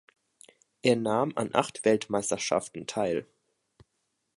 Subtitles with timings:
[0.81, 3.27] Er nahm an acht Weltmeisterschaften teil.